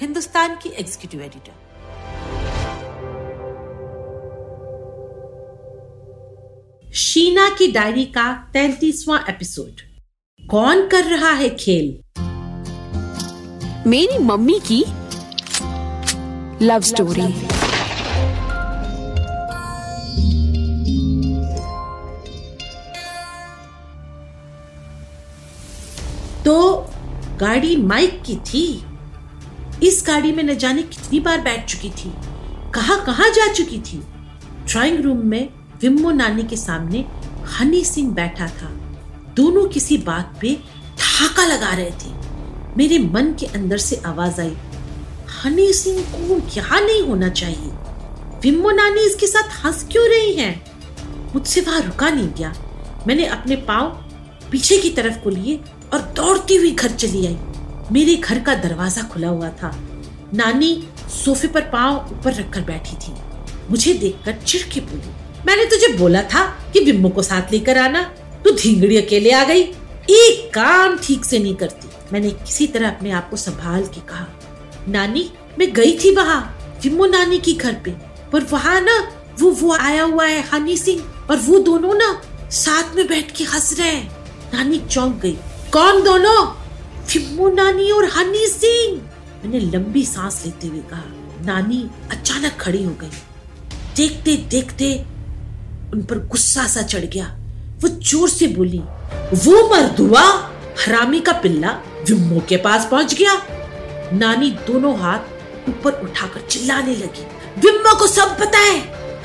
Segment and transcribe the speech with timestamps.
[0.00, 1.52] हिंदुस्तान की executive editor
[6.94, 9.80] Sheena की diary का तैतीसवां एपिसोड
[10.50, 11.86] कौन कर रहा है खेल?
[13.86, 14.84] मेरी मम्मी की
[16.64, 17.32] लव स्टोरी
[26.44, 26.56] तो
[27.40, 28.64] गाड़ी माइक की थी?
[29.82, 32.12] इस गाड़ी में न जाने कितनी बार बैठ चुकी थी।
[32.74, 34.02] कहा कहा जा चुकी थी?
[34.66, 35.48] ड्राइंग रूम में
[35.82, 37.04] विम्मो नानी के सामने
[37.58, 38.70] हनी सिंह बैठा था।
[39.36, 40.54] दोनों किसी बात पे
[40.98, 42.12] ठाका लगा रहे थे।
[42.76, 44.56] मेरे मन के अंदर से आवाज़ आई,
[45.44, 47.72] हनी सिंह को क्या नहीं होना चाहिए।
[48.42, 50.64] विम्मो नानी इसके साथ हंस क्यों रही हैं?
[51.34, 52.54] मुझसे वहाँ रुका नहीं गया।
[53.06, 53.90] मैंने अपने पाँव
[54.50, 55.60] पीछे की तरफ़ को लिए
[55.92, 57.38] और दौड़ती हुई घर चली आई।
[57.92, 59.70] मेरे घर का दरवाज़ा खुला हुआ था।
[60.34, 60.72] नानी
[61.14, 63.12] सोफे पर पाँव ऊपर रखकर बैठी थी।
[63.70, 65.10] मुझे देखकर चिड़के बोली,
[65.46, 68.02] मैंने तुझे बोला था कि बिम्मो को साथ लेकर आना।
[68.44, 69.62] तू धींगड़ी अकेले आ गई।
[70.10, 74.26] एक काम ठीक से नहीं करती। मैंने किसी तरह अपने आप को संभाल के कहा,
[74.88, 76.40] नानी, मैं गई थी वहाँ
[76.84, 77.90] विम्मो नानी की घर पे।
[78.32, 78.98] पर वहाँ ना,
[79.40, 82.20] वो वो आया हुआ है, हनी सिंह। और वो दोनों ना
[82.52, 84.10] साथ में बैठ के हंस रहे हैं।
[84.54, 85.36] नानी चौंक गई,
[85.72, 86.44] कौन दोनों?
[87.08, 89.00] फिम्मो नानी और हनी सिंह।
[89.44, 91.04] मैंने लंबी सांस लेते हुए कहा,
[91.46, 93.10] नानी अचानक खड़ी हो गई।
[93.96, 94.94] देखते देखते
[95.92, 97.26] उन पर गुस्सा सा चढ़ गया।
[97.82, 98.78] वो ज़ोर से बोली,
[99.36, 100.22] वो मर्दुआ,
[100.86, 101.70] हरामी का पिल्ला
[102.08, 103.34] विम्मो के पास पहुँच गया।
[104.12, 107.26] नानी दोनों हाथ ऊपर उठाकर चिल्लाने लगी,
[107.60, 108.78] विम्मो को सब पता है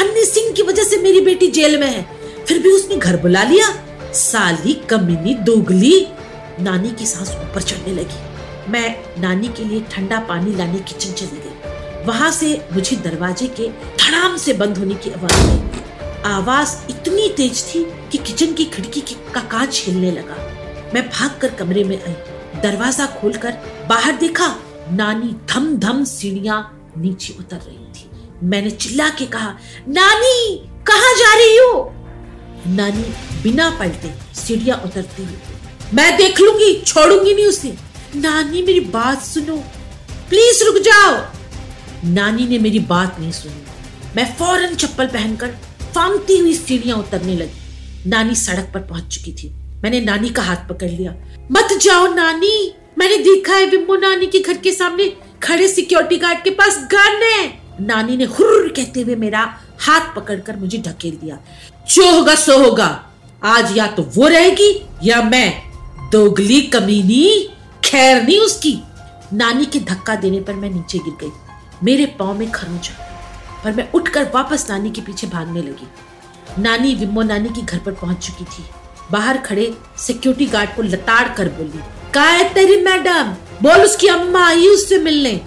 [0.00, 2.06] हन्नी सिंह की वजह से मेरी बेटी जेल में है।
[2.46, 3.66] फिर भी उसने घर बुला लिया?
[4.14, 6.06] साली कमीनी दोगली
[6.60, 11.38] नानी की सांस ऊपर चढ़ने लगी। मैं नानी के लिए ठंडा पानी लाने किचन चली
[11.38, 15.82] गई वहाँ से मुझे दरवाजे के धड़ाम से बंद होने की आवाज़ आई।
[16.24, 20.36] आवाज़ इतनी तेज थी कि किचन की खिड़की की का कांच हिलने लगा।
[20.94, 24.54] मैं भागकर कमरे में आई। दरवाज़ा खोलकर बाहर देखा,
[24.92, 29.54] नानी धम धम सीढ़ियाँ नीचे उतर रही थी। मैंने चिल्ला के कहा,
[29.88, 31.92] नानी, कहा जा रही हो?
[32.66, 33.04] नानी
[33.42, 35.36] बिना पलटे सीढ़ियाँ उतरती हुई
[35.94, 37.74] मैं देख लूँगी, छोड़ूँगी नहीं उसे।
[38.16, 39.56] नानी, मेरी बात सुनो।
[40.28, 41.24] प्लीज़ रुक जाओ।
[42.04, 43.62] नानी ने मेरी बात नहीं सुनी।
[44.16, 45.48] मैं फ़ौरन चप्पल पहनकर
[45.94, 47.60] फांगती हुई सीढ़ियाँ उतरने लगी।
[48.10, 49.52] नानी सड़क पर पहुँच चुकी थी।
[49.82, 51.14] मैंने नानी का हाथ पकड़ लिया।
[51.52, 56.42] मत जाओ नानी। मैंने देखा है बिम्बो नानी के घर के सामने खड़े सिक्योरिटी गार्ड
[56.42, 61.38] के पास गन है। नानी ने हुर्र कहते हुए मेरा हाथ पकड़कर मुझे ढकेल दिया।
[61.94, 63.10] जो होगा, सो होगा।
[63.44, 65.63] आज या तो वो रहेगी या मैं
[66.12, 67.48] दोगली कमीनी,
[67.84, 68.78] खैर नहीं उसकी।
[69.32, 71.32] नानी के धक्का देने पर मैं नीचे गिर गई।
[71.82, 72.94] मेरे पाँव में खरोचा
[73.64, 75.88] पर मैं उठकर वापस नानी के पीछे भागने लगी।
[76.62, 78.64] नानी विम्मो नानी के घर पर पहुँच चुकी थी।
[79.12, 81.80] बाहर खड़े सिक्योरिटी गार्ड को लताड़ कर बोली
[82.14, 83.32] का है तेरी मैडम?
[83.62, 85.40] बोल उसकी अम्मा आई उससे मिलने।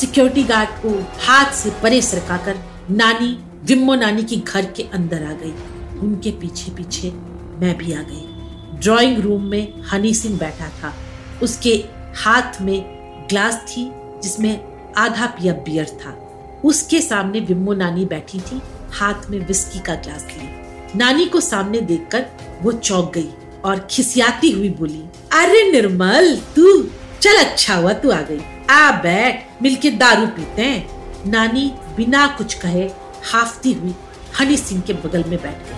[0.00, 2.58] सिक्योरिटी गार्ड को हाथ से परे सरकाकर
[2.90, 5.54] नानी विम्मो नानी की घर के अंदर आ गई।
[5.98, 7.10] उनके पीछे पीछे
[7.58, 8.35] मैं भी आ गई।
[8.80, 10.94] ड्राइंग रूम में हनी सिंह बैठा था।
[11.42, 11.84] उसके
[12.16, 12.84] हाथ में
[13.30, 13.90] ग्लास थी,
[14.22, 14.64] जिसमें
[14.96, 16.22] आधा पिया बियर था।
[16.64, 20.62] उसके सामने विम्मो नानी बैठी थी, हाथ में विस्की का ग्लास लिए
[20.96, 22.26] नानी को सामने देखकर
[22.62, 23.28] वो चौंक गई
[23.64, 26.82] और खिसियाती हुई बोली, अरे निर्मल, तू,
[27.20, 30.96] चल अच्छा हुआ, तू आ गई। आ बैठ, मिलके दारू पीते हैं।
[31.30, 32.90] नानी बिना कुछ कहे
[33.32, 33.94] हाफती हुई
[34.40, 35.75] हनी सिंह के बगल में बैठ गई।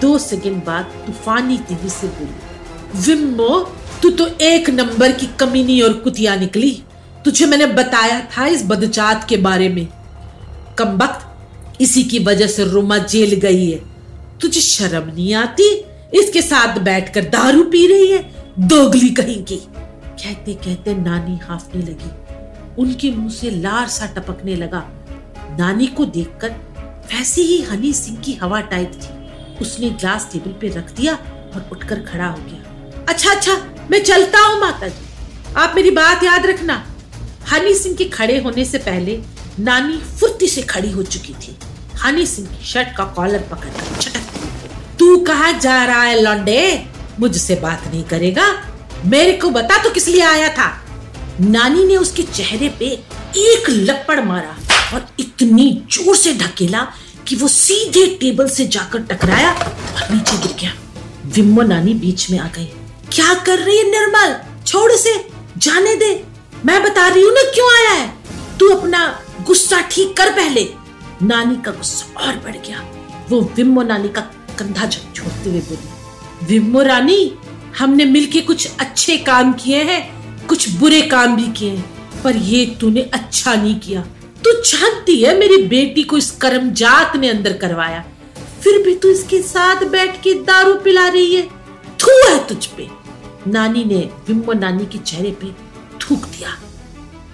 [0.00, 3.58] दो सेकंड बाद तूफानी तेज़ी से बोली विम्मो
[4.02, 6.70] तू तो एक नंबर की कमीनी और कुतिया निकली।
[7.24, 9.86] तुझे मैंने बताया था इस बदचात के बारे में।
[10.78, 13.80] कम वक्त, इसी की वजह से रोमा जेल गई है।
[14.40, 15.72] तुझे शर्म नहीं आती?
[16.14, 18.22] इसके साथ बैठकर दारू पी रही है?
[18.58, 22.10] दोगली कहीं की कहते कहते नानी हाफने लगी।
[22.78, 24.88] उनके मुँह से लार सा टपकने लगा।
[25.58, 26.50] नानी को देखकर
[27.12, 29.17] वैसे ही हनी सिंह की हवा टाइप थी।
[29.62, 33.56] उसने ग्लास टेबल पे रख दिया और उठकर खड़ा हो गया। अच्छा अच्छा
[33.90, 35.06] मैं चलता हूँ माता जी
[35.56, 36.84] आप मेरी बात याद रखना।
[37.50, 39.20] हनी सिंह के खड़े होने से पहले
[39.60, 41.56] नानी फुर्ती से खड़ी हो चुकी थी।
[42.02, 46.86] हनी सिंह की शर्ट का कॉलर पकड़कर छटक तू कहा जा रहा है, लौंडे?
[47.20, 48.44] मुझसे बात नहीं करेगा।
[49.04, 50.68] मेरे को बता तो किस लिए आया था?
[51.40, 52.86] नानी ने उसके चेहरे पे
[53.38, 54.56] एक लपड़ मारा
[54.94, 56.86] और इतनी ज़ोर से ढकेला
[57.28, 60.72] कि वो सीधे टेबल से जाकर टकराया और नीचे गिर गया।
[61.26, 62.64] विम्मो नानी बीच में आ गई।
[63.12, 64.34] क्या कर रही है निर्मल?
[64.66, 65.14] छोड़ से
[65.56, 66.24] जाने दे।
[66.66, 68.08] मैं बता रही हूँ ना क्यों आया है।
[68.58, 70.68] तू अपना गुस्सा ठीक कर पहले।
[71.22, 72.84] नानी का गुस्सा और बढ़ गया।
[73.30, 74.20] वो विम्मो नानी का
[74.58, 77.32] कंधा छोड़ते हुए बोली, विम्मो रानी,
[77.78, 80.00] हमने मिलके कुछ अच्छे काम किए हैं,
[80.46, 84.04] कुछ बुरे काम भी किए हैं, पर ये तूने अच्छा नहीं किया।
[84.44, 88.04] तू जानती है मेरी बेटी को इस कर्मजात ने अंदर करवाया।
[88.62, 91.42] फिर भी तू इसके साथ बैठ के दारू पिला रही है।
[91.98, 92.88] थू है तुझ पे।
[93.46, 95.46] नानी ने विम्मो नानी के चेहरे पे
[95.98, 96.58] थूक दिया।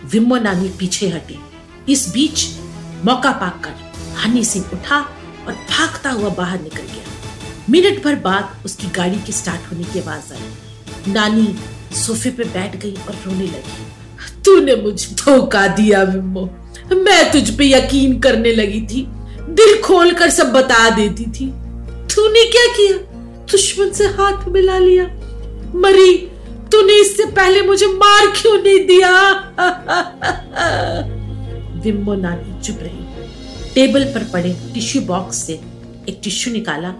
[0.05, 1.39] विम्मो नानी पीछे हटी।
[1.89, 2.47] इस बीच
[3.05, 4.99] मौका पाकर हनी सिंह उठा
[5.47, 7.05] और भागता हुआ बाहर निकल गया।
[7.71, 11.57] मिनट भर बाद उसकी गाड़ी के स्टार्ट होने की आवाज़ आई। नानी
[11.97, 13.87] सोफे पे बैठ गई और रोने लगी।
[14.45, 16.51] तूने मुझे धोखा दिया विम्मो।
[16.93, 19.07] मैं तुझ पे यकीन करने लगी थी।
[19.49, 21.53] दिल खोल कर सब बता देती थी।
[22.15, 22.97] तूने क्या किया?
[23.53, 25.05] दुश्मन से हाथ मिला लिया।
[25.75, 26.31] मरी,
[26.73, 29.31] तूने इससे पहले मुझे मार क्यों नहीं दिया?
[31.85, 33.05] विम्बो नानी चुप रही।
[33.75, 35.61] टेबल पर पड़े टिश्यू बॉक्स से
[36.09, 36.95] एक टिश्यू निकाला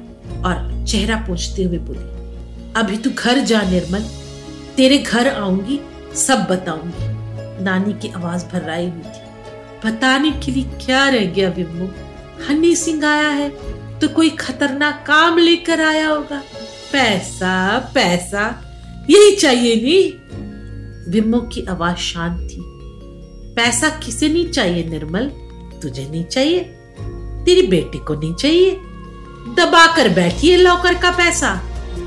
[0.45, 2.33] और चेहरा पोछते हुए बोली,
[2.81, 4.05] अभी तू घर जा निर्मल।
[4.77, 5.81] तेरे घर आऊँगी,
[6.17, 9.24] सब बताऊँगी। नानी की आवाज़ भर्राई हुई थी।
[9.85, 11.91] बताने के लिए क्या रह गया विम्मो
[12.49, 13.49] हनी सिंह आया है
[13.99, 16.43] तो कोई खतरनाक काम लेकर आया होगा।
[16.93, 18.45] पैसा पैसा,
[19.11, 20.11] यही चाहिए नहीं।
[21.13, 22.61] विम्मो की आवाज़ शांत थी।
[23.55, 25.31] पैसा किसे नहीं चाहिए निर्मल?
[25.83, 26.61] तुझे नहीं चाहिए।
[27.45, 28.71] तेरी बेटी को नहीं चाहिए।
[29.57, 31.61] दबा कर बैठी है लौकर का पैसा।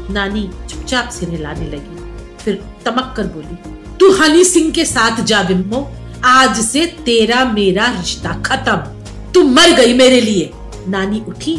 [0.09, 1.97] नानी चुपचाप सिर हिलाने लगी।
[2.37, 3.55] फिर तमक कर बोली,
[3.97, 8.75] तू हनी सिंह के साथ जा बिम्बो। आज से तेरा मेरा रिश्ता खत्म।
[9.31, 10.51] तू मर गई मेरे लिए।
[10.87, 11.55] नानी उठी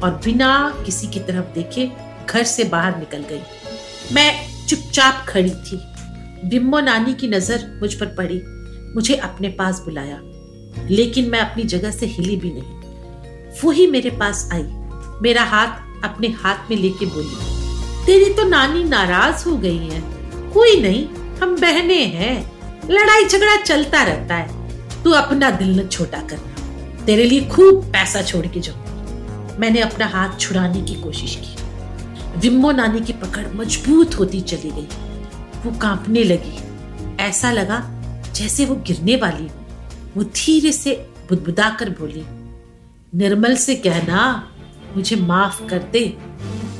[0.00, 1.90] और बिना किसी की तरफ़ देखे
[2.30, 3.40] घर से बाहर निकल गई।
[4.12, 5.76] मैं चुपचाप खड़ी थी।
[6.44, 8.42] बिम्बो नानी की नज़र मुझ पर पड़ी।
[8.94, 10.20] मुझे अपने पास बुलाया।
[10.88, 14.62] लेकिन मैं अपनी जगह से हिली भी नहीं। वो ही मेरे पास आई।
[15.22, 17.36] मेरा हाथ अपने हाथ में लेके बोली,
[18.06, 20.00] तेरी तो नानी नाराज़ हो गई है।
[20.52, 21.06] कोई नहीं,
[21.42, 22.49] हम बहने हैं।
[22.90, 28.22] लड़ाई झगड़ा चलता रहता है। तू अपना दिल न छोटा करना तेरे लिए खूब पैसा
[28.22, 34.18] छोड़ के जाऊँगी। मैंने अपना हाथ छुड़ाने की कोशिश की। विम्मो नानी की पकड़ मज़बूत
[34.18, 34.88] होती चली गई।
[35.64, 36.58] वो कांपने लगी।
[37.20, 37.80] ऐसा लगा
[38.34, 39.48] जैसे वो गिरने वाली
[40.16, 40.94] वो धीरे से
[41.28, 42.24] बुदबुदा कर बोली,
[43.14, 44.52] निर्मल से कहना,
[44.96, 46.04] मुझे माफ़ कर दे।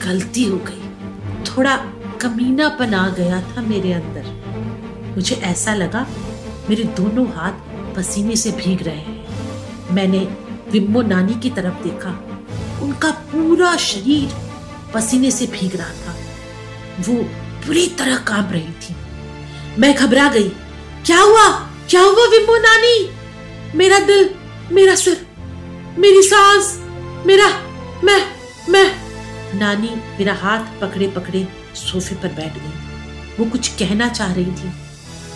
[0.04, 1.76] गलती हो गई। थोड़ा
[2.20, 4.39] कमीनापन आ गया था मेरे अंदर।
[5.14, 6.06] मुझे ऐसा लगा
[6.70, 7.52] मेरे दोनों हाथ
[7.96, 9.26] पसीने से भीग रहे हैं।
[9.94, 10.18] मैंने
[10.70, 12.10] विम्बो नानी की तरफ़ देखा।
[12.82, 14.34] उनका पूरा शरीर
[14.94, 16.16] पसीने से भीग रहा था।
[17.00, 17.14] वो
[17.66, 18.96] बुरी तरह काँप रही थी।
[19.78, 20.48] मैं घबरा गई।
[21.06, 21.48] क्या हुआ?
[21.90, 23.10] क्या हुआ विम्बो नानी?
[23.78, 24.30] मेरा दिल,
[24.72, 25.26] मेरा सिर,
[25.98, 26.80] मेरी सांस,
[27.26, 27.48] मेरा,
[28.04, 28.26] मैं
[28.68, 29.10] मैं।
[29.58, 32.90] नानी मेरा हाथ पकड़े पकड़े सोफे पर बैठ गई।
[33.38, 34.72] वो कुछ कहना चाह रही थी।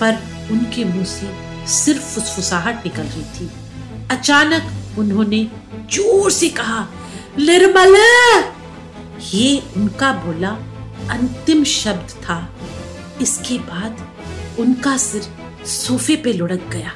[0.01, 0.19] पर
[0.53, 1.33] उनके मुँह से
[1.67, 3.51] सिर्फ़ फुसफुसाहट निकल रही थी।
[4.11, 5.45] अचानक उन्होंने
[5.91, 6.89] ज़ोर से कहा,
[7.39, 7.97] निर्मल!
[9.35, 10.51] ये उनका बोला
[11.11, 12.55] अंतिम शब्द था।
[13.21, 14.07] इसके बाद
[14.61, 15.23] उनका सिर
[15.67, 16.93] सोफे पे लुढ़क गया।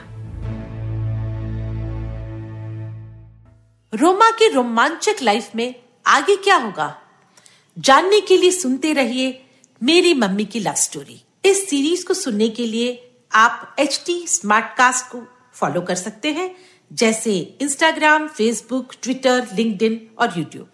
[3.95, 5.75] रोमा की रोमांचक लाइफ में
[6.07, 6.97] आगे क्या होगा?
[7.78, 9.45] जानने के लिए सुनते रहिए
[9.83, 14.76] मेरी मम्मी की लव स्टोरी इस सीरीज़ को सुनने के लिए आप एच टी स्मार्ट
[14.76, 16.57] कास्ट को फॉलो कर सकते हैं,
[16.92, 20.68] जैसे इंस्टाग्राम फेसबुक ट्विटर लिंक्डइन और यूट्यूब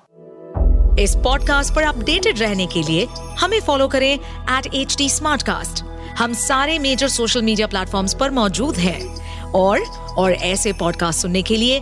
[1.00, 3.08] इस पॉडकास्ट पर अपडेटेड रहने के लिए
[3.40, 4.20] हमें फॉलो करें
[4.58, 5.10] एट एच डी
[6.14, 9.80] हम सारे मेजर सोशल मीडिया प्लेटफॉर्म पर मौजूद हैं और
[10.18, 11.82] और ऐसे पॉडकास्ट सुनने के लिए